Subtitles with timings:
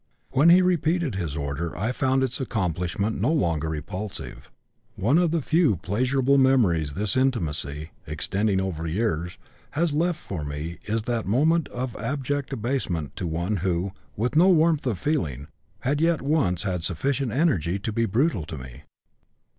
[0.31, 4.49] When he repeated his order I found its accomplishment no longer repulsive.
[4.95, 9.37] One of the few pleasurable memories this intimacy, extending over years,
[9.73, 14.49] has left for me is that moment of abject abasement to one who, with no
[14.49, 15.49] warmth of feeling,
[15.81, 18.85] had yet once had sufficient energy to be brutal to me.